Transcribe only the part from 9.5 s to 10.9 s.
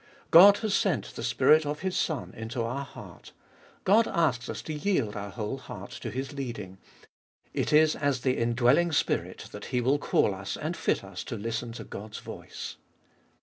that He will call us and